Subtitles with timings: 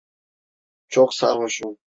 [0.87, 1.77] Çok sarhoşum.